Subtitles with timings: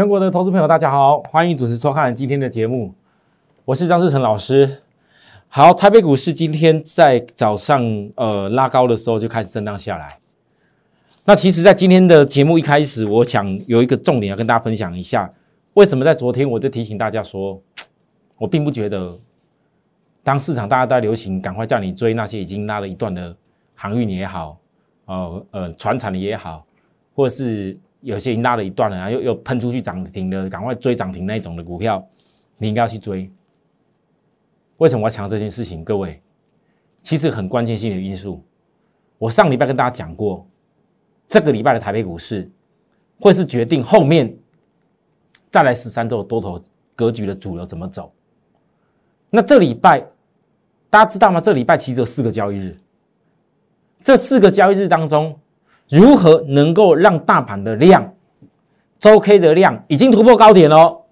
[0.00, 2.94] 全国的投资朋友，大家好，欢迎准时收看今天的节目，
[3.66, 4.78] 我是张志成老师。
[5.46, 7.84] 好，台北股市今天在早上
[8.14, 10.18] 呃拉高的时候就开始震荡下来。
[11.26, 15.30] 那其实，在今天的节目一开始，我想有一个重点要跟大家分享一下，
[15.74, 17.60] 为什么在昨天我就提醒大家说，
[18.38, 19.20] 我并不觉得
[20.24, 23.36] 当市场大家在流行，赶快叫你追那些已经拉了一段的
[23.74, 24.56] 航运也好，
[25.04, 26.64] 呃呃船产的也好，
[27.14, 27.78] 或者是。
[28.00, 32.02] 有些已经拉了一段了然后，又又喷出去涨停的，赶快追涨停那一种的股票，
[32.56, 33.30] 你应该要去追。
[34.78, 35.84] 为什么我要强调这件事情？
[35.84, 36.22] 各位，
[37.02, 38.42] 其实很关键性的因素，
[39.18, 40.46] 我上礼拜跟大家讲过，
[41.28, 42.50] 这个礼拜的台北股市
[43.20, 44.34] 会是决定后面
[45.50, 46.62] 再来十三周多头
[46.94, 48.12] 格局的主流怎么走。
[49.30, 50.00] 那这礼拜
[50.88, 51.40] 大家知道吗？
[51.40, 52.78] 这礼拜其实有四个交易日，
[54.02, 55.38] 这四个交易日当中。
[55.90, 58.14] 如何能够让大盘的量，
[59.00, 61.02] 周 K 的量已经突破高点喽？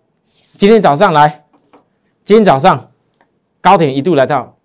[0.56, 1.44] 今天早上来，
[2.24, 2.90] 今天早上
[3.60, 4.56] 高点一度来到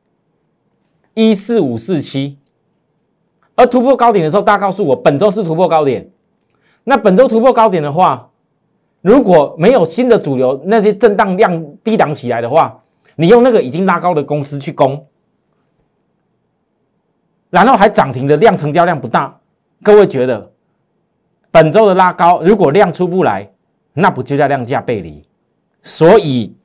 [1.16, 2.38] 一四五四七，
[3.56, 6.12] 而突破高点的时候，大家告诉我本周是突破高点。
[6.84, 8.30] 那本周突破高点的话，
[9.02, 12.84] 如果没有新的主流，那些震荡量低档起来的话，
[13.16, 15.08] 你用那个已经拉高的公司去攻，
[17.50, 19.40] 然后还涨停的量成交量不大。
[19.84, 20.52] 各位觉得
[21.52, 23.52] 本周的拉高，如果量出不来，
[23.94, 25.28] 那不就叫量价背离？
[25.84, 26.56] 所以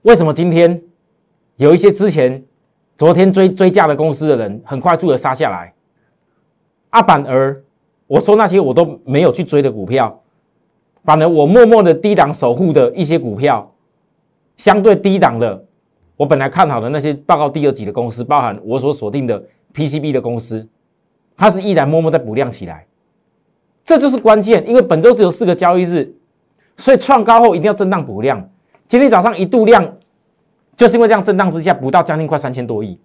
[0.00, 0.82] 为什么今天
[1.56, 2.42] 有一些之前
[2.96, 5.74] 昨天追追价的公司的人，很快速的杀下来？
[6.88, 7.62] 啊，反而
[8.06, 10.22] 我说那些我都没有去追的股票，
[11.04, 13.70] 反而我默默的低档守护的一些股票，
[14.56, 15.64] 相对低档的，
[16.16, 19.44] 我本来看好的那些报告第二级的公司，包含我所锁定的。
[19.74, 20.68] PCB 的公司，
[21.36, 22.86] 它是依然默默在补量起来，
[23.82, 24.68] 这就是关键。
[24.68, 26.14] 因为本周只有四个交易日，
[26.76, 28.48] 所以创高后一定要震荡补量。
[28.86, 29.96] 今天早上一度量，
[30.76, 32.98] 就是因为这样震荡之下补到将近快三千多亿，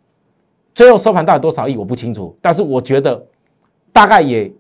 [0.76, 3.26] 最后收盘到底多少亿我不清楚，但是我觉得
[3.94, 4.52] 大概也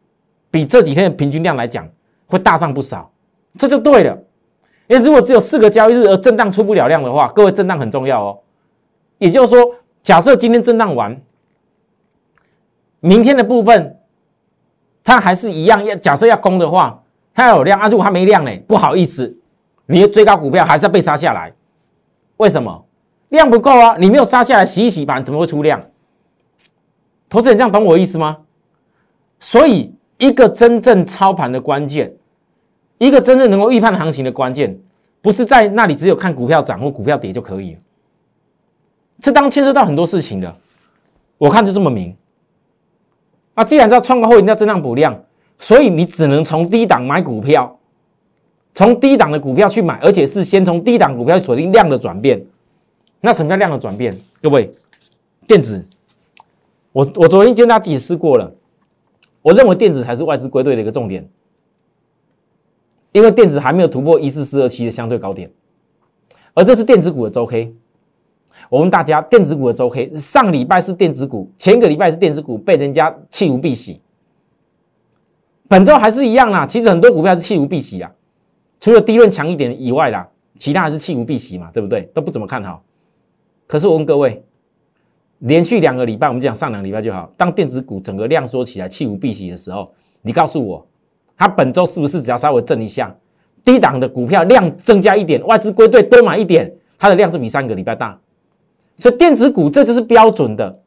[0.49, 1.87] 比这几天的平均量来讲
[2.25, 3.11] 会大上不少，
[3.57, 4.17] 这就对了。
[4.87, 8.39] 因为如果只有四个交易日而震荡出不了量的话，各位震荡很重要哦。
[9.17, 11.19] 也就是说，假设今天震荡完。
[12.99, 13.97] 明天的部分，
[15.03, 17.03] 它还是一样要假设要攻的话，
[17.33, 17.87] 它要有量啊。
[17.87, 18.51] 如果它没量呢？
[18.67, 19.37] 不好意思，
[19.85, 21.53] 你的最高股票还是要被杀下来。
[22.37, 22.85] 为什么？
[23.29, 23.97] 量不够啊！
[23.99, 25.81] 你没有杀下来洗一洗盘，怎么会出量？
[27.27, 28.37] 投资人这样懂我意思吗？
[29.37, 32.13] 所以，一个真正操盘的关键，
[32.97, 34.79] 一个真正能够预判行情的关键，
[35.21, 37.77] 不是在那里只有看股票涨或股票跌就可以。
[39.19, 40.55] 这当牵涉到很多事情的，
[41.37, 42.15] 我看就这么明。
[43.57, 45.19] 那既然知道创高后一定要增量补量，
[45.57, 47.79] 所以你只能从低档买股票，
[48.75, 52.45] 从低档的股票去买，而且是先从低档股票锁定量的转变。
[53.19, 54.15] 那什么叫量的转变？
[54.43, 54.71] 各位，
[55.47, 55.83] 电子，
[56.91, 58.53] 我我昨天跟大家解释过了，
[59.41, 61.27] 我认为电子才是外资归队的一个重点，
[63.11, 65.49] 因为电子还没有突破一四四二七的相对高点，
[66.53, 67.73] 而这是电子股的周 K。
[68.69, 74.01] 我问大家，电子股的周 K，上礼拜是电子股，前一个礼拜是电子股被人家弃无避喜，
[75.67, 76.65] 本周还是一样啦。
[76.65, 78.11] 其实很多股票是弃无避喜啊，
[78.79, 82.01] 除了低润强一点以外啦，其他还是弃无避喜嘛，对不对？
[82.13, 82.83] 都不怎么看好。
[83.67, 84.43] 可是我问各位，
[85.39, 87.31] 连续两个礼拜，我们讲上两个礼拜就好。
[87.37, 90.85] 当电子股整个量缩起来，弃无避喜的时候，你告诉我，
[91.37, 93.15] 它本周是不是只要稍微震一下，
[93.63, 98.19] 低档的股票量增加一点，外资归队多买一点，它的量是比上个礼拜大？
[98.97, 100.81] 所以电子股这就是标准的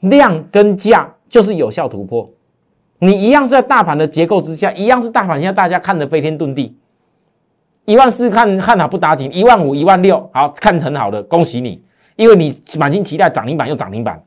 [0.00, 2.28] 量跟价就是有效突破。
[2.98, 6.74] 你一样是在大盘的结构之下，一样是大盘现在大家看的飞天遁地，
[7.84, 11.84] 一万四看看好不打紧，一万五、一万六好看成好的，恭喜你，
[12.16, 14.24] 因为你满心期待涨停板又涨停板。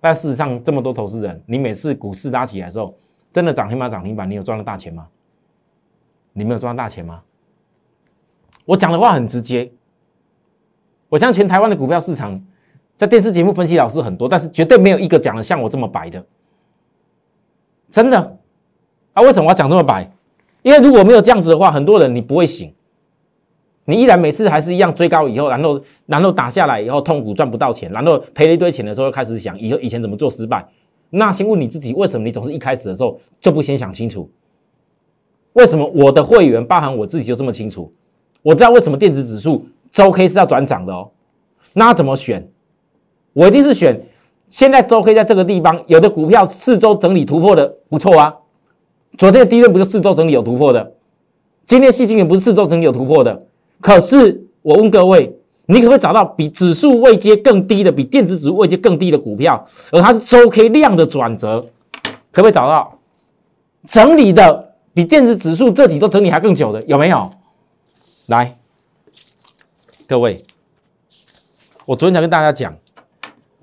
[0.00, 2.94] 但事实上，这么多投资人，你每次股市拉起来的时候，
[3.32, 5.08] 真的涨停板涨停板，你有赚到大钱吗？
[6.32, 7.22] 你没有赚到大钱吗？
[8.66, 9.72] 我讲的话很直接。
[11.10, 12.40] 我相信全台湾的股票市场，
[12.96, 16.24] 在电视节目分析老师很多，但是绝对没有一个讲的像我这么白的，
[17.90, 18.38] 真的。
[19.12, 20.08] 啊，为什么我要讲这么白？
[20.62, 22.72] 因为如果没有这样子的话，很多人你不会醒，
[23.86, 30.64] 你依然每次还是一样追高以后，然后然后打下来以后痛苦赚不到钱，然后赔了一堆钱的时候，开始想以后以前怎么做失败。
[31.10, 34.30] 那先问你自己，为什么你总是一开始的时候就不先想清楚？
[35.54, 37.92] 为什么我的会员包含我自己就这么清楚？
[38.42, 39.66] 我知道为什么电子指数。
[39.92, 41.10] 周 K 是要转涨的哦，
[41.72, 42.48] 那怎么选？
[43.32, 44.00] 我一定是选
[44.48, 48.34] 现在周 K 在这个地方，有的股票四周整理突破的不错啊。
[49.18, 50.94] 昨天的低润不是四周整理有突破的，
[51.66, 53.46] 今天细金也不是四周整理有突破的。
[53.80, 61.60] 可是我问各位，你可不可以找到比指数位阶更低的，比电子指数位阶更低的股票，而它是周 K 量的转折，
[62.32, 62.98] 可不可以找到
[63.86, 67.30] 整理的比电子指数这几周整理还更久的有没有？
[68.26, 68.56] 来，
[70.10, 70.44] 各位，
[71.86, 72.76] 我昨天才跟大家讲。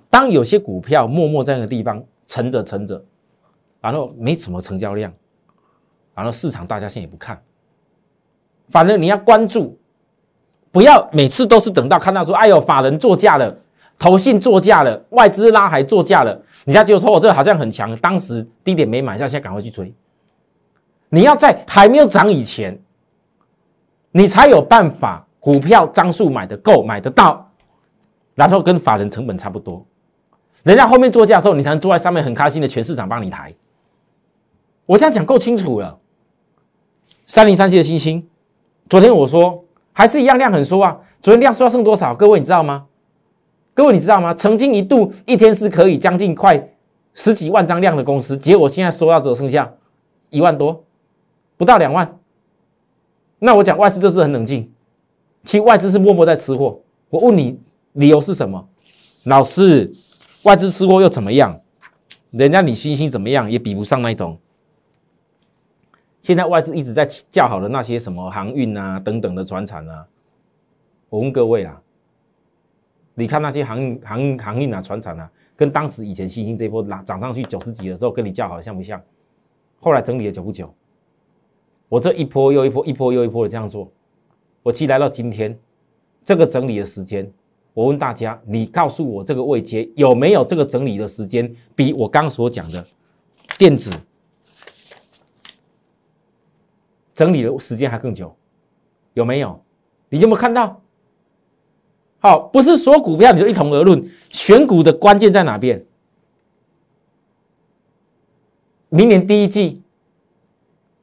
[0.09, 3.03] 当有些股票默默在那个地方沉着沉着，
[3.81, 5.11] 然后没什么成交量，
[6.15, 7.37] 然后市场大家现在也不看，
[8.69, 9.77] 反正你要关注，
[10.71, 13.53] 不要每次都是等到看到说，哎呦，法人作价了，
[13.99, 19.93] 投信作价了，外资拉还作价了，你家就说我这个好像很强，当时低点没买下，现在赶快去追。
[21.09, 22.81] 你要在还没有涨以前，
[24.11, 27.49] 你才有办法股票张数买的够，买得到，
[28.35, 29.85] 然后跟法人成本差不多。
[30.63, 33.53] 人家后面做价的时候，你才能坐在上面很开心的，全市场帮你抬。
[34.85, 35.97] 我这样讲够清楚了。
[37.25, 38.27] 三零三七的星星，
[38.89, 39.63] 昨天我说
[39.93, 40.97] 还是一样量很缩啊。
[41.21, 42.15] 昨天量缩剩多少？
[42.15, 42.85] 各位你知道吗？
[43.73, 44.33] 各位你知道吗？
[44.33, 46.69] 曾经一度一天是可以将近快
[47.13, 49.71] 十几万张量的公司，结果现在缩到只剩下
[50.29, 50.83] 一万多，
[51.57, 52.17] 不到两万。
[53.39, 54.71] 那我讲外资这是很冷静，
[55.47, 56.77] 其实外资是默默在吃货。
[57.09, 57.57] 我问你
[57.93, 58.67] 理由是什么？
[59.23, 59.89] 老师。
[60.43, 61.59] 外资吃货又怎么样？
[62.31, 64.37] 人家你星星怎么样也比不上那种。
[66.21, 70.05] 现在外资一直在叫好的那些什么航运啊等等的船产啊，
[71.09, 71.81] 我问各位啦，
[73.15, 79.01] 你看那些航运、航运、航运啊船产啊，跟当时以前星星这波拉涨上去九十几的时候跟你叫好像不像？
[79.79, 80.73] 后来整理了久不久？
[81.87, 83.89] 我这一波又一波，一波又一波的这样做，
[84.67, 85.57] 我其实来到今天
[86.25, 87.31] 这个整理的时间。
[87.73, 92.85] 我问大家，你告诉我这个位阶有没有这个整理的时间，比我刚所讲的
[93.57, 93.89] 电子
[97.13, 98.35] 整理的时间还更久？
[99.13, 99.63] 有没有？
[100.09, 100.81] 你有没有看到？
[102.19, 105.85] 好，不是说股票你就一同而论，选股的关键在哪边？
[108.89, 109.81] 明年第一季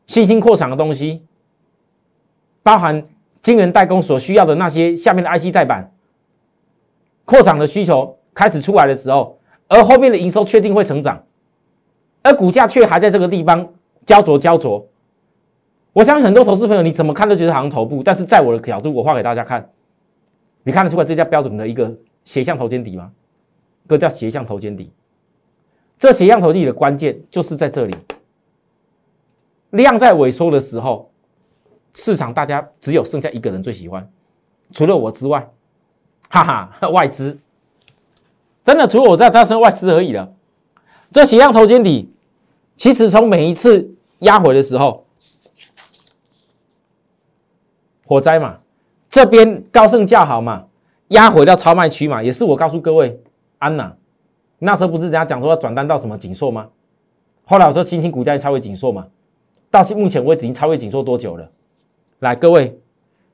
[0.06, 1.24] 新兴扩产的东西，
[2.62, 3.06] 包含
[3.44, 5.92] 晶圆代工所需要的那些下面的 IC 再版。
[7.26, 9.38] 扩厂的需求开始出来的时候，
[9.68, 11.22] 而后面的营收确定会成长，
[12.22, 13.74] 而股价却还在这个地方
[14.06, 14.88] 焦灼焦灼。
[15.92, 19.70] 我相信很多投资朋友，你怎么看都觉得好像头部，但是在我的角度，我画给大家看，
[20.62, 21.94] 你看得出来这叫标准的一个
[22.24, 23.12] 斜向头肩底吗？
[23.86, 24.90] 这叫斜向头肩底。
[25.98, 27.94] 这斜向头肩底的关键就是在这里，
[29.70, 31.10] 量在萎缩的时候，
[31.94, 34.08] 市场大家只有剩下一个人最喜欢，
[34.72, 35.50] 除了我之外。
[36.30, 37.38] 哈哈， 外资
[38.64, 40.32] 真的除了我在，他是外资而已了。
[41.12, 42.10] 这斜向头肩底，
[42.76, 45.06] 其实从每一次压回的时候，
[48.04, 48.58] 火灾嘛，
[49.08, 50.66] 这边高盛叫好嘛，
[51.08, 53.20] 压回到超卖区嘛，也是我告诉各位，
[53.58, 53.94] 安娜
[54.58, 56.68] 那时候不是人家讲说要转单到什么紧缩吗？
[57.44, 59.06] 后来我说新兴股价超越紧缩嘛，
[59.70, 61.48] 到目前为止已经超越紧缩多久了？
[62.24, 62.80] 来，各位。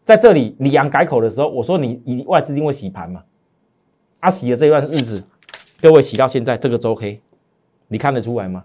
[0.05, 3.23] 在这里，李阳改口的时候，我说你你外资一定会洗盘嘛？
[4.19, 5.23] 啊，洗的这段日子，
[5.81, 7.21] 各位洗到现在这个周黑，
[7.87, 8.65] 你看得出来吗？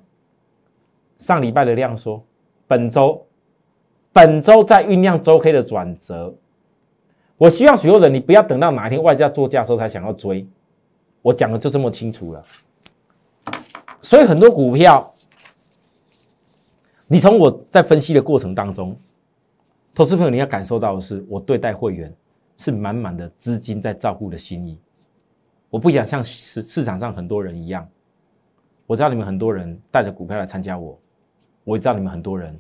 [1.19, 2.23] 上礼拜的量缩，
[2.65, 3.23] 本周
[4.11, 6.33] 本周在酝酿周黑的转折。
[7.37, 10.47] 我希望所有人，你不要等到哪一天外资要做价的时候才想要追。
[11.21, 12.43] 我讲的就这么清楚了。
[14.01, 15.13] 所以很多股票，
[17.07, 18.97] 你从我在分析的过程当中。
[19.95, 22.13] 投资朋友，你要感受到的是，我对待会员
[22.57, 24.77] 是满满的资金在照顾的心意。
[25.69, 27.87] 我不想像市市场上很多人一样，
[28.85, 30.99] 我知道你们很多人带着股票来参加我，
[31.63, 32.59] 我也知道你们很多人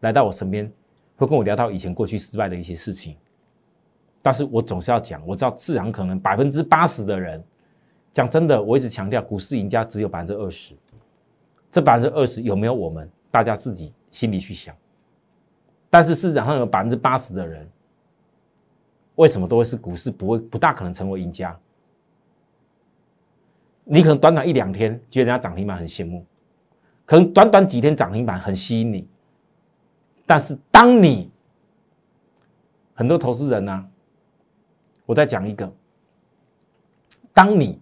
[0.00, 0.68] 来到我身边，
[1.16, 3.16] 会跟我聊到以前过去失败的一些事情。
[4.20, 7.40] 但是我总是要讲，我知道市场可能百分之八十的人，
[8.12, 10.74] 讲真的，我一直强调，股市赢家只有百分之二十，
[11.70, 14.74] 这百分之二十有没有我们，大家自己心里去想。
[15.94, 17.68] 但是市场上有百分之八十的人，
[19.16, 21.54] 为什么都会是股市不会不大可能成为赢家？
[23.84, 26.24] 你可能短短一两天觉得人家涨停板很羡慕，
[27.04, 29.06] 可能短短几天涨停板很吸引你，
[30.24, 31.30] 但是当你
[32.94, 33.86] 很多投资人呢，
[35.04, 35.70] 我再讲一个，
[37.34, 37.78] 当你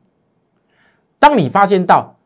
[1.17, 2.17] 当你发现到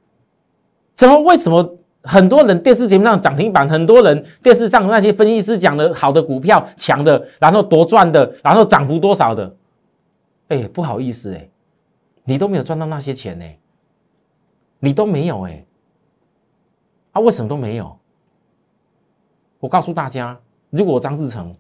[0.94, 1.76] 怎么为什么？
[2.04, 9.56] 很多人电视节目上涨停板，很多人电视上那些分析师讲的好的股票强的，然后多赚的，然后涨幅多少的，
[10.48, 11.48] 哎，不好意思哎，
[12.24, 13.44] 你都没有赚到那些钱呢。
[14.80, 15.64] 你都没有哎，
[17.12, 17.98] 啊，为什么都没有？
[19.58, 21.56] 我告诉大家，如果张志成，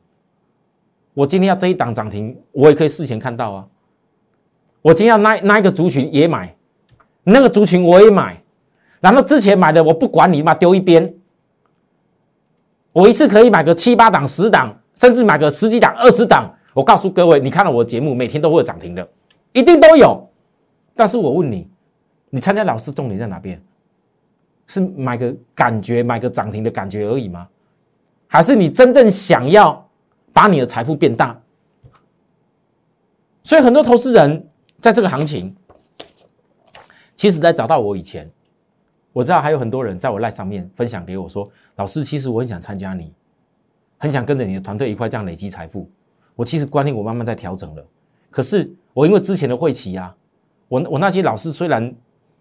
[1.14, 3.66] 我今天要这一档涨停，我也可以事前看到啊。
[4.82, 6.54] 我今天要那那一个族群也买，
[7.22, 8.43] 那个族群我也买，
[9.04, 11.14] 然后之前买的我不管你嘛，丢一边。
[12.90, 16.50] 我一次可以买个七八档、十档，甚至买个十几档、二十档。
[16.72, 19.06] 我告诉各位，你看了我的节目，每天都会有涨停的，
[19.52, 20.26] 一定都有。
[20.94, 21.68] 但是我问你，
[22.30, 23.62] 你参加老师重点在哪边？
[24.68, 27.46] 是买个感觉，买个涨停的感觉而已吗？
[28.26, 29.86] 还是你真正想要
[30.32, 31.38] 把你的财富变大？
[33.42, 34.48] 所以很多投资人。
[34.80, 35.56] 在这个行情，
[37.16, 38.30] 其实，在找到我以前，
[39.14, 43.12] 我知道还有很多人在我赖上面分享给我说：“老师，其实我很想参加你，
[43.96, 45.88] 很想跟着你的团队一块这样累积财富。”
[46.34, 47.86] 我其实观念我慢慢在调整了，
[48.28, 50.12] 可是我因为之前的会期啊，
[50.66, 51.94] 我我那些老师虽然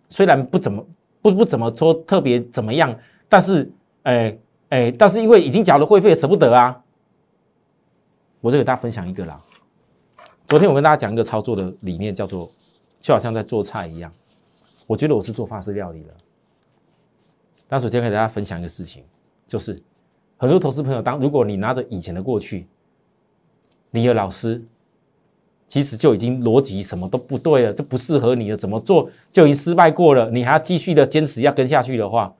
[0.10, 0.84] 虽然不怎么
[1.22, 2.94] 不不怎么说特别怎么样，
[3.30, 4.36] 但是哎
[4.70, 6.82] 哎，但是因为已经缴了会费，舍不得啊，
[8.42, 9.39] 我就给大家分享一个啦。
[10.48, 12.50] 昨天我跟大家讲一个操作的理念，叫做
[13.00, 14.12] 就好像在做菜一样。
[14.88, 16.10] 我觉得我是做法式料理的。
[17.70, 19.03] 那首先给大家分享一个事情，
[19.48, 19.82] 就是
[20.38, 22.67] 很多投资朋友，当如果你拿着以前的过去，
[23.91, 24.63] 你的老师
[25.67, 32.34] 其实就已经逻辑什么都不对了，这不适合你了，怎么做就已经失败过了，你还要继续的坚持要跟下去的话，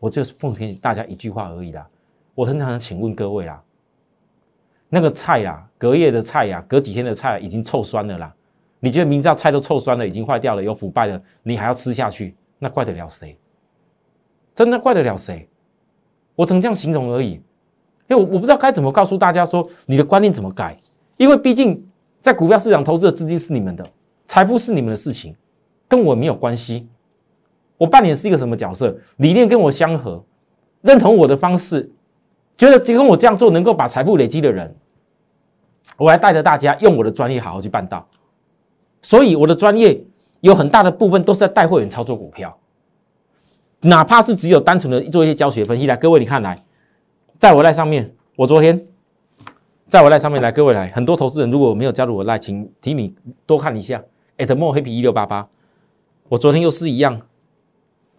[0.00, 1.88] 我就是奉劝大家一句话而已啦。
[2.34, 3.62] 我很想请问各位啦。
[4.88, 8.34] 那个菜呀，隔夜的菜呀，隔几天的菜已经臭酸了啦。
[8.80, 13.36] 你觉得明知道菜都臭酸了，已经坏掉了，有腐败了，你还要吃下去，那怪得了谁？
[14.54, 15.48] 真的怪得了谁？
[16.36, 17.40] 我只能这样形容而已。
[18.06, 20.78] 因为我我不知道该怎么告诉大家说你的观念怎么改，
[21.16, 21.82] 因为毕竟
[22.20, 23.86] 在股票市场投资的资金是你们的，
[24.26, 25.34] 财富是你们的事情，
[25.88, 26.86] 跟我没有关系。
[27.78, 28.96] 我扮演是一个什么角色？
[29.16, 30.22] 理念跟我相合，
[30.82, 31.90] 认同我的方式，
[32.56, 34.74] 觉得跟我这样做能够把财富累积的人。
[35.96, 38.06] 我还带着大家用我的专业好好去办到，
[39.00, 40.02] 所以我的专业
[40.40, 42.56] 有很大的部分都是在带会员操作股票，
[43.84, 46.62] 哪怕是只有单纯的做一些教学分析来，各位你看来，
[47.38, 48.86] 在我赖上面，我昨天
[49.86, 53.14] 在我赖上面来，各位来，很多投资人如果没有加入我赖，请请你
[53.44, 54.02] 多看一下
[54.38, 55.46] ，at more happy 一六八八，
[56.30, 57.20] 我昨天又是一样，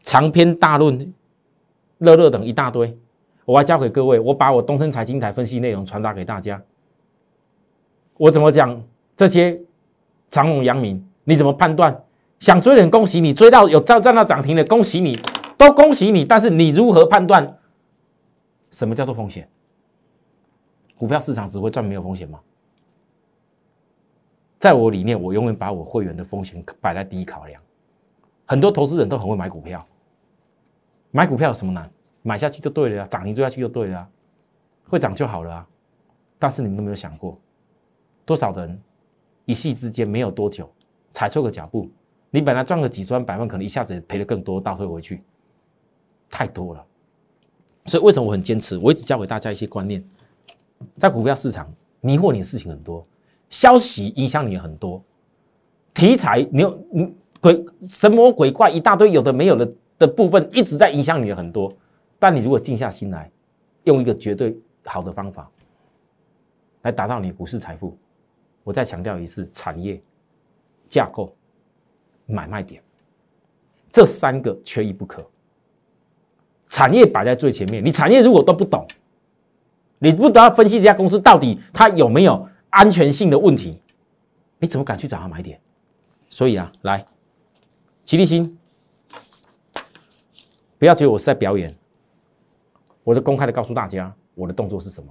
[0.03, 1.12] 长篇大论，
[1.98, 2.95] 乐乐等一大堆，
[3.45, 6.62] 我还教给各位，我把我东升财经台分析内容传达给大家。
[8.17, 8.81] 我怎么讲？
[9.17, 9.60] 这些
[10.29, 12.03] 长隆、阳明，你怎么判断？
[12.39, 15.17] 想追人，恭喜你追到有站站到涨停的，恭喜你，
[15.57, 16.25] 都恭喜你。
[16.25, 17.57] 但是你如何判断
[18.71, 19.47] 什么叫做风险？
[20.97, 22.39] 股票市场只会赚没有风险吗？
[24.57, 27.62] 在我里面，我永远把我会员的风险摆在第一考量。
[28.45, 29.85] 很多投资人都很会买股票，
[31.12, 31.91] 买股票有什么难？
[32.21, 34.07] 买下去就对了呀，涨停追下去就对了，
[34.88, 35.67] 会涨就好了啊。
[36.39, 37.39] 但是你们都没有想过。
[38.25, 38.81] 多少人
[39.45, 40.67] 一夕之间没有多久
[41.12, 41.89] 踩错个脚步，
[42.31, 45.21] 你本来赚个几赚百万，可能一下子赔的更多，倒退回去
[46.35, 46.85] 太多了。
[47.85, 48.77] 所以为什么我很坚持？
[48.77, 50.03] 我一直教给大家一些观念，
[50.97, 53.07] 在股票市场迷惑你的事情很多，
[53.49, 55.01] 消息影响你很多，
[55.93, 56.77] 题材你有
[57.39, 61.73] 鬼神魔鬼怪一大堆有的没有的的部分一直在影响你的很多。
[62.19, 63.31] 但你如果静下心来，
[63.85, 65.49] 用一个绝对好的方法
[66.81, 67.97] 来达到你股市财富。
[68.65, 70.01] 我再强调一次：产业
[70.89, 71.33] 架构、
[72.25, 72.83] 买卖点，
[73.89, 75.25] 这三个缺一不可。
[76.75, 78.86] 产业摆在最前面，你产业如果都不懂，
[79.98, 83.79] 你不得要分析这家公司到底它有没有安全性的问题？
[84.60, 85.58] 你怎么敢去找它买点？
[86.29, 87.05] 所以啊，来，
[88.03, 88.58] 齐立新，
[90.77, 91.74] 不要觉得我是在表演，
[93.05, 95.10] 我就公开的告诉大家，我的动作是什么。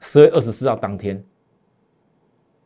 [0.00, 1.24] 十月二十四号当天。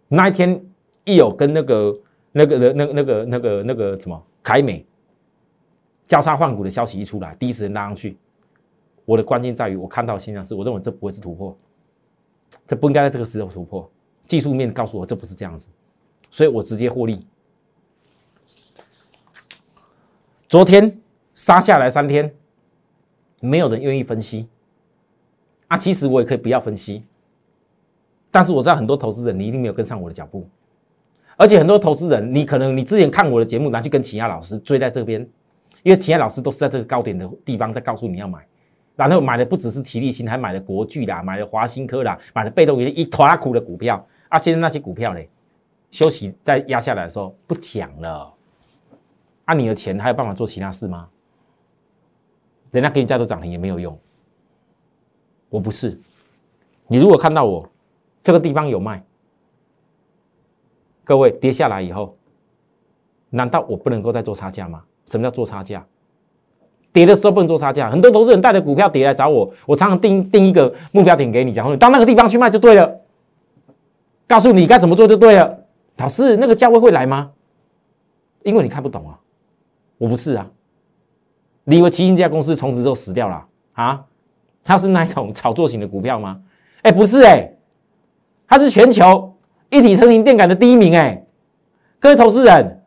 [0.09, 0.61] 那一天
[1.05, 1.97] 一有跟那个、
[2.33, 4.85] 那个的、那、那个、那个、那个什么凯美
[6.11, 8.19] 交叉换股的消息一出来，第一时间拉上去。
[9.05, 11.57] 我的关键在于，我看到的现象是，我认为这不会是突破，
[12.67, 13.89] 这不应该在这个时候突破。
[14.27, 15.69] 技术面告诉我这不是这样子，
[16.29, 17.25] 所以我直接获利。
[20.49, 21.01] 昨天
[21.33, 22.35] 杀下来三天，
[23.39, 24.49] 没有人愿意分析。
[25.69, 27.05] 啊，其实我也可以不要分析。
[28.33, 30.45] 但是我知道很多投资人，你一定没有跟上我的脚步，
[31.37, 35.29] 而且很多投资人，你可能你之前看我的节目，拿去跟其他老师追在这边，
[35.83, 38.47] 因为其他老师都是在这个高点的地方在告诉你要买，
[38.97, 45.21] 然后买的不只是齐力新，还买了国巨啦，买了华新科啦，买了被动元一坨拉苦的股票啊，现在那些股票呢，
[45.91, 48.33] 休息再压下来的时候不讲了，
[49.45, 51.09] 啊你的钱还有办法做其他事吗？
[52.71, 53.99] 人家给你再多涨停也没有用。
[55.49, 55.99] 我不是，
[56.87, 57.69] 你如果看到我
[58.23, 59.03] 这个地方有卖，
[61.03, 62.17] 各位跌下来以后，
[63.31, 64.85] 难道我不能够再做差价吗？
[65.11, 65.85] 什么叫做差价？
[66.93, 67.91] 跌的时候不能做差价。
[67.91, 73.01] 很多投资人带着股票跌来找我，我常常定定一个目标点给你，然后你到那个地方去卖就对了，
[74.27, 75.59] 告诉你该怎么做就对了。
[75.99, 77.31] 老师，那个价位会来吗？
[78.43, 79.19] 因为你看不懂啊，
[79.99, 80.51] 我不是啊。
[81.65, 84.03] 你以为奇星这家公司从此就死掉了啊？
[84.65, 86.41] 它是那一种炒作型的股票吗？
[86.83, 87.53] 哎，不是哎，
[88.49, 89.33] 它是全球
[89.69, 91.25] 一体成型电感的第一名哎。
[92.01, 92.83] 各位投资人，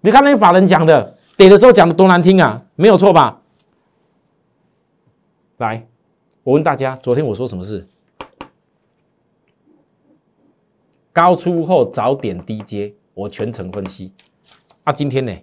[0.00, 3.40] 你看那些法人讲的，跌的时候讲的多难听啊，没有错吧？
[5.56, 5.88] 来，
[6.42, 7.88] 我问大家，昨天我说什么事？
[11.14, 14.12] 高出后早点低接，我全程分析。
[14.84, 15.34] 啊，今天呢？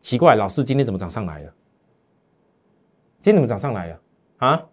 [0.00, 1.54] 奇怪，老师今天怎么涨上来了？
[3.20, 4.00] 今天怎么涨上来了？
[4.38, 4.66] 啊？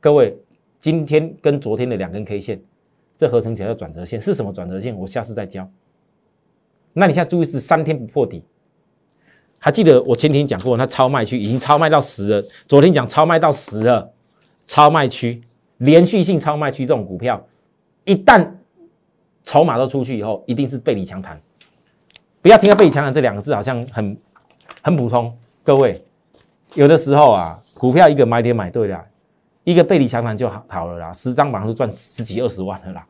[0.00, 0.34] 各位，
[0.80, 2.62] 今天跟昨天的两根 K 线，
[3.18, 4.96] 这合成起来叫转折线，是什么转折线？
[4.96, 5.70] 我下次再教。
[6.98, 8.42] 那你现在注意是三天不破底，
[9.58, 12.48] 还记得我前天讲过，它超卖区已经超卖到十了。
[12.66, 14.10] 昨天讲超卖到十了，
[14.64, 15.42] 超卖区
[15.76, 17.46] 连续性超卖区这种股票。
[18.04, 18.50] 一旦
[19.44, 21.38] 筹码都出去以后，一定是背离强弹。
[22.40, 24.16] 不要听到背离强弹这两个字，好像很
[24.80, 25.30] 很普通。
[25.62, 26.02] 各位，
[26.72, 29.04] 有的时候啊，股票一个买点买对了，
[29.64, 31.12] 一个背离强弹就好好了啦。
[31.12, 33.06] 十张马上就赚十几二十万了啦，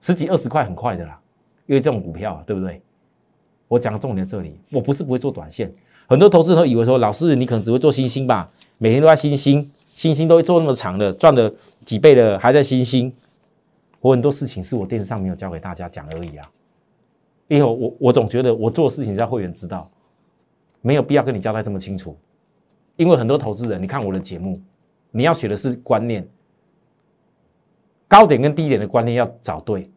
[0.00, 1.20] 十几二十块很快的啦。
[1.66, 2.80] 因为这种股票，对不对？
[3.68, 5.72] 我讲的重点这里，我不是不会做短线。
[6.06, 11.52] 很多投资人都以为说，老师你可能只会做新兴吧，每天都在新兴，新兴都会做那么长的，赚了
[11.84, 13.12] 几倍的还在新兴。
[14.00, 16.46] 我很多事情是我电视上没有教给大家讲而已啊，
[17.48, 19.90] 因为我我总觉得我做事情让会员知道，
[20.82, 22.14] 没有必要跟你交代这么清楚。
[22.96, 24.60] 因为很多投资人，你看我的节目，
[25.10, 26.28] 你要学的是观念，
[28.06, 29.90] 高点跟低点的观念要找对，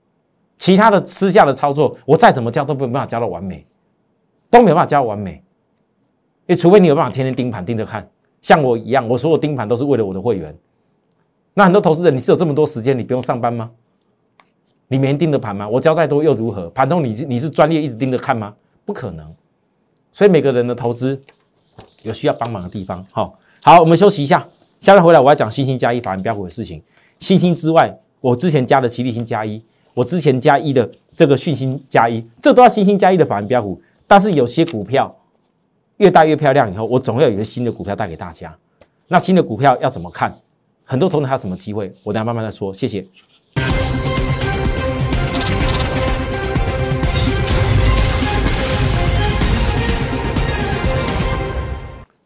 [0.58, 3.66] 其他的私下的操作，我再怎么教都没办法教到完美，
[4.50, 5.42] 都没办法教完美。
[6.46, 8.10] 你除非你有办法天天盯盘盯着看，
[8.42, 10.56] 像我一样，我所有盯盘都是为了我的会员。
[11.54, 13.70] 那很多投资人，你是有这么多时间，你不用上班吗？
[14.88, 15.68] 你每天盯着盘吗？
[15.68, 16.70] 我教再多又如何？
[16.70, 18.54] 盘中你你是专业一直盯着看吗？
[18.86, 19.36] 不可能。
[20.12, 21.22] 所以每个人的投资
[22.04, 23.06] 有需要帮忙的地方。
[23.12, 24.48] 好，好，我们休息一下，
[24.80, 26.82] 下面回来我要讲新兴加一法人标股的事情。
[27.20, 29.62] 新兴之外，我之前加的齐力新加一，
[29.98, 33.82] 我之前加一的这个讯星加一，这都要新兴加一的法人标股。
[34.06, 35.18] 但是有些股票
[35.98, 38.56] 越大越漂亮，以后我总会有一个新的股票带给大家。
[39.08, 40.32] 那新的股票要怎么看？
[40.84, 41.92] 很多投资人还有什么机会？
[42.04, 42.72] 我等下慢慢再说。
[42.72, 43.08] 谢谢。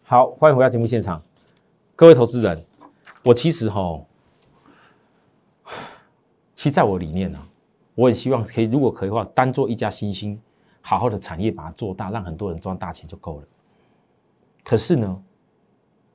[0.03, 1.23] 好，欢迎回到节目现场，
[1.95, 2.62] 各位投资人，
[3.23, 3.97] 我其实哈，
[6.53, 7.39] 其实在我理念呢，
[7.95, 10.39] 我很希望可以，如果可以的话，单做一家新兴，
[10.82, 13.47] 好好的产业把它做大，让很多人赚大钱就够了。
[14.63, 15.23] 可是呢，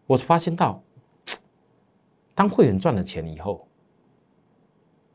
[0.07, 0.83] 我发现到，
[2.35, 3.67] 当会员赚了钱以后，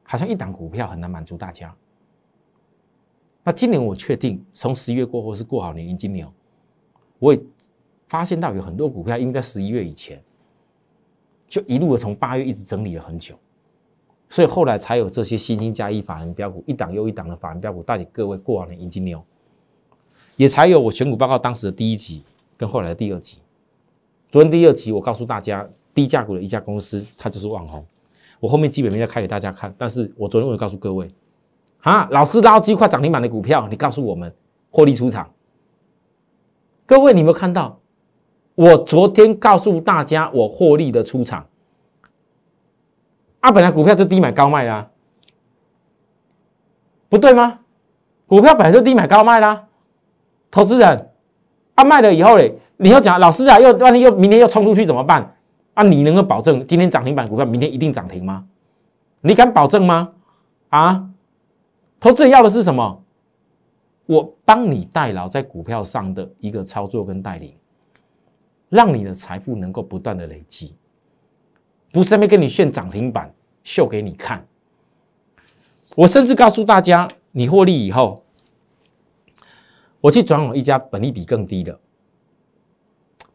[0.04, 1.76] 好像一档股票很难满足大家。
[3.44, 6.32] 那今年我确定，从十一月过后是过好年，迎金牛，
[7.20, 7.42] 我也。
[8.08, 10.22] 发现到有很多股票，因为在十一月以前，
[11.48, 13.40] 就一路的从八月一直整理了很久，
[14.32, 19.22] 所以后来才有这些新兴加一法人标股，一档又一档的法人标股带领各位过往的银金牛，
[20.38, 22.24] 也才有我选股报告当时的第一集
[22.56, 23.40] 跟后来的第二集。
[24.32, 27.86] 昨天第二集我告诉大家，低价股的一家公司，它就是网红。
[28.40, 31.12] 我后面基本面要开给大家看，但是我昨天我告诉各位，
[31.82, 34.34] 啊，老师捞几块涨停板的股票，你告诉我们
[34.70, 35.30] 获利出场。
[36.86, 37.78] 各位，你有没有看到？
[38.56, 41.46] 我昨天告诉大家，我获利的出场
[43.42, 44.90] 啊，本来股票就低买高卖啦，
[47.10, 47.60] 不对吗？
[48.26, 49.68] 股票本来就低买高卖啦，
[50.50, 51.10] 投资人
[51.76, 55.36] 啊卖了以后嘞，你要讲老师啊，又万一又明天又冲出去怎么办？
[55.74, 58.46] 啊，你能够保证今天涨停板股票明天一定涨停吗？
[59.22, 60.14] 你敢保证吗？
[60.70, 61.10] 啊，
[62.00, 63.04] 投资人要的是什么？
[64.06, 67.54] 我帮你代劳在股票上的一个操作跟带领。
[68.70, 70.74] 让你的财富能够不断的累积，
[71.92, 74.46] 不是在那边跟你炫涨停板秀给你看。
[75.96, 78.24] 我甚至告诉大家，你获利以后，
[80.00, 81.78] 我去转往一家本利比更低的，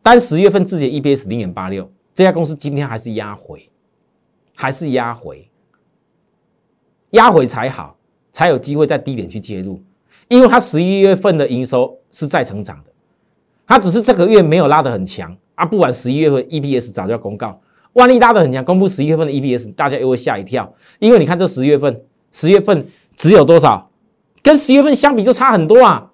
[0.02, 3.68] 单十月份自己的 EPS 零点八六，这家公司今天还是压回，
[4.54, 5.50] 还是压回，
[7.10, 7.96] 压回才好，
[8.32, 9.82] 才有机会在低点去介入。
[10.28, 12.90] 因为它十一月份的营收是在成长的，
[13.66, 15.66] 它只是这个月没有拉得很强啊。
[15.66, 17.60] 不管十一月份 EPS 早就要公告，
[17.96, 20.70] 万一拉得很强，公布十一月份的 EPS，大家又会吓一跳。
[20.98, 23.90] 因为你看这十月份，十月份只有多少？
[24.42, 26.10] 跟十月份相比就差很多啊，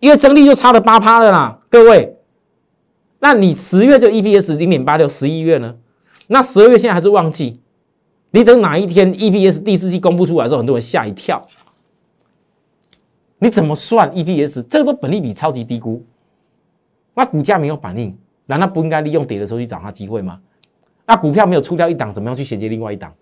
[0.00, 2.16] 因为增利就差了八趴的啦，各位。
[3.20, 5.76] 那你十月就 EPS 零点八六，十一月呢？
[6.28, 7.60] 那十二月现在还是旺季，
[8.30, 11.46] 你等哪一天 EPS 第四季公布出来的时候，很多人吓一跳。
[13.38, 14.62] 你怎么算 EPS？
[14.62, 16.02] 这个都本利比超级低估，
[17.14, 20.40] 那股价没有反应，难道不应该利用跌的时候去找它机会吗？
[21.12, 23.12] 那股票没有出掉一档，怎么样去衔接另外一档？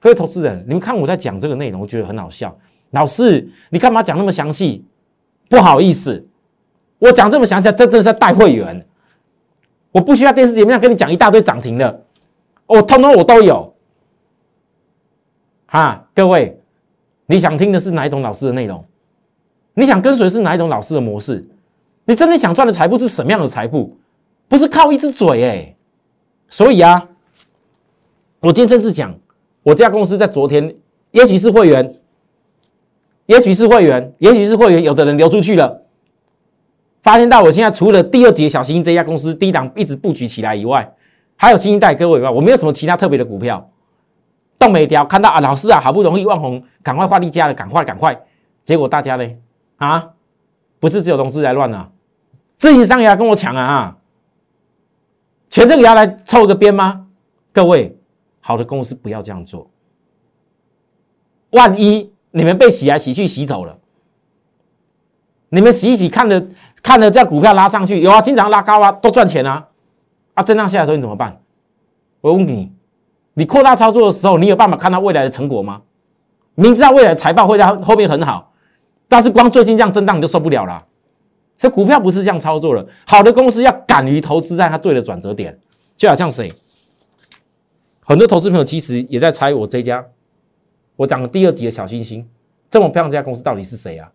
[0.00, 2.56] 各位投资人，你们看我在讲这个内容，我觉得很好笑。
[2.92, 4.82] 老师，你干嘛讲那么详细？
[5.50, 6.26] 不好意思，
[6.98, 8.86] 我讲这么详细，真的是在带会员。
[9.92, 12.04] 我不需要电视节目上跟你讲一大堆涨停的，
[12.64, 13.74] 我通通我都有。
[15.66, 16.58] 哈，各位。
[17.26, 18.82] 你想听的是哪一种老师的内容？
[19.74, 21.46] 你想跟随是哪一种老师的模式？
[22.06, 23.94] 你真的想赚的财富是什么样的财富？
[24.48, 25.75] 不是靠一只嘴哎！
[26.48, 27.08] 所以啊，
[28.40, 29.14] 我今天甚至讲，
[29.62, 30.76] 我这家公司在昨天，
[31.10, 31.94] 也许是会员，
[33.26, 35.82] 也许是会员，也许是会员，有的人流出去了，
[37.02, 40.94] 发现到我现在除了第二节小星星这家公司低档一直布局起来以外，
[41.36, 43.70] 还有新一代各位以外，我没有什么其他特别的股票。
[44.58, 48.18] 动没掉，看到啊，老师啊，好不容易万红赶快换利家了，赶快赶快，
[48.64, 49.30] 结果大家呢？
[49.76, 50.12] 啊，
[50.80, 51.90] 不是只有融资来乱啊，
[52.56, 53.98] 自营商也要跟我抢啊，
[55.48, 57.06] 全证也要来凑个边吗？
[57.52, 57.96] 各位，
[58.40, 59.70] 好的公司不要这样做，
[61.50, 63.78] 万一你们被洗来洗去洗走了，
[65.48, 66.48] 你们洗一洗看着
[66.82, 69.68] 看着这股票拉上去，有啊，经常拉高啊，都赚钱啊，
[70.34, 71.40] 啊，震荡下来的时候你怎么办？
[72.20, 72.72] 我问你。
[73.38, 75.82] 你扩大操作的时候，你有办法看到未来的成果吗？
[76.54, 78.50] 明知道未来财报会在后面很好，
[79.08, 80.82] 但是光最近这样震荡你就受不了了。
[81.56, 85.58] 所以股票不是这样操作的，好的公司要敢于投资在它对的转折点，
[85.96, 86.52] 就好像谁？
[88.04, 90.04] 很多投资朋友其实也在猜我这家，
[90.96, 92.28] 我讲第二集的小星星，
[92.70, 94.12] 这么漂亮这家公司到底是谁啊？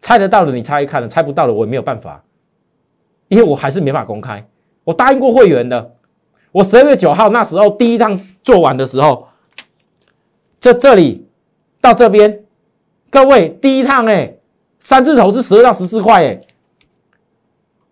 [0.00, 2.22] 猜得到的你猜一看，猜不到的我也没有办法，
[3.28, 4.48] 因为我还是没法公开，
[4.84, 5.94] 我答应过会员的。
[6.52, 9.26] 我十二月九号那时候第一趟做完的时候，
[10.60, 11.26] 在这里
[11.80, 12.44] 到这边，
[13.10, 14.35] 各位第一趟哎，
[14.86, 16.40] 三字头是十二到十四块哎，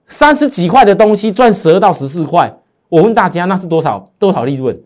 [0.07, 2.57] 三十几块的东西赚十二到十四块，
[2.89, 4.81] 我问大家那是多少多少利润？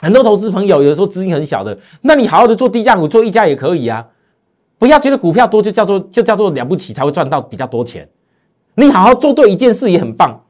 [0.00, 4.06] 很多投资朋友有的时候资金很小的，那你好好的做低价股做一家也可以啊，
[4.78, 8.08] 不要觉得股票多就叫做就叫做了不起才会赚到比较多钱，
[8.76, 10.44] 你好好做对一件事也很棒。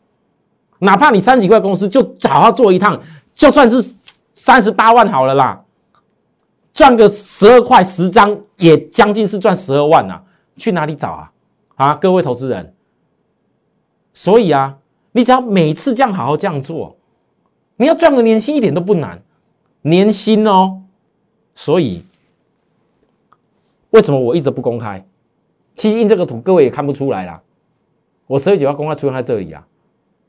[0.81, 3.01] 哪怕你三几块公司，就好好做一趟，
[3.33, 3.83] 就算是
[4.35, 5.59] 三十八万好了啦，
[6.72, 10.22] 赚个十二块十张，也将近是赚十二万呐。
[10.57, 11.33] 去哪里找啊？
[11.76, 12.74] 啊，各位投资人，
[14.12, 14.76] 所以啊，
[15.12, 16.96] 你只要每次这样好好这样做，
[17.76, 19.22] 你要赚个年薪一点都不难，
[19.83, 20.83] 年薪哦。
[21.54, 22.04] 所以
[23.90, 25.04] 为什么我一直不公开？
[25.76, 27.40] 其实印这个图，各位也看不出来啦。
[28.26, 29.64] 我十月九号公开出现在这里啊。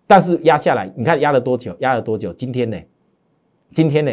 [0.06, 1.76] 但是压下来，你看压了多久？
[1.80, 2.32] 压了多久？
[2.34, 2.78] 今天呢？
[3.72, 4.12] 今天呢？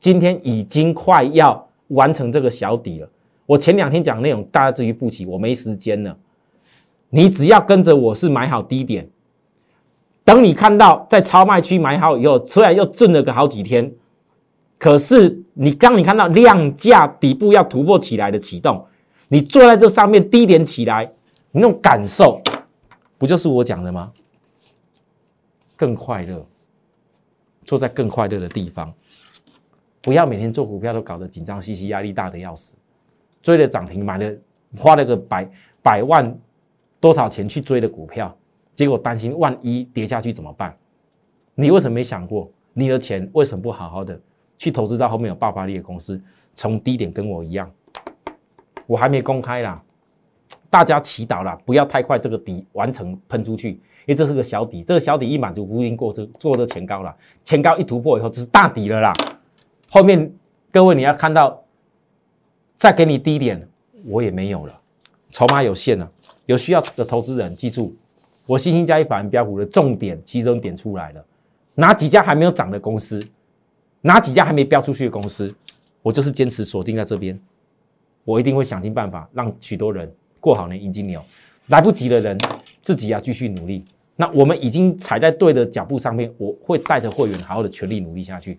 [0.00, 3.10] 今天已经快要完成这个小底了。
[3.46, 6.16] 我前两天讲内容，大家至于不起，我没时间了。
[7.10, 9.08] 你只要跟着我是买好低点，
[10.24, 13.90] 等你看到在超卖区买好以后，出来又震了个好几天。
[14.78, 18.86] 可是你刚你看到量价底部要突破起来的启动，
[19.28, 21.04] 你坐在这上面低点起来，
[21.50, 22.40] 你那种感受，
[23.16, 24.12] 不就是我讲的吗？
[25.74, 26.46] 更快乐，
[27.64, 28.92] 坐在更快乐的地方，
[30.08, 32.74] 不要每天做股票都搞得紧张兮兮、压力大的要死。
[33.42, 34.34] 追了涨停，买了
[34.74, 35.50] 花了个百
[35.82, 36.34] 百万
[36.98, 38.34] 多少钱去追的股票，
[38.74, 40.74] 结果担心万一跌下去怎么办？
[41.54, 44.18] 你为什么没想过，你的钱为什么不好好的
[44.56, 46.18] 去投资到后面有爆发力的公司？
[46.54, 47.70] 从低点跟我一样，
[48.86, 49.82] 我还没公开啦，
[50.70, 53.72] 大家祈祷啦，不要太快这个底完成喷出去。
[53.72, 57.14] 因为这是个小底，这个小底一满足，不一定过这做这前高了。
[57.44, 59.12] 前高一突破以后，这是大底了啦。
[59.90, 60.30] 后面
[60.70, 61.62] 各位你要看到，
[62.76, 63.66] 再给你低点，
[64.04, 64.80] 我也没有了，
[65.30, 66.10] 筹码有限了。
[66.46, 67.94] 有需要的投资人记住，
[68.46, 71.24] 我星星加一百万标股的重点集中点出来了。
[71.74, 73.22] 哪几家还没有涨的公司，
[74.00, 75.54] 哪几家还没标出去的公司，
[76.02, 77.38] 我就是坚持锁定在这边。
[78.24, 81.22] 我一定会想尽办法让许多人过好年，迎金牛。
[81.68, 82.38] 来不及的人，
[82.82, 83.84] 自己要继续努力。
[84.16, 88.58] 那我们已经踩在对的脚步上面，我会带着会员好好的全力努力下去。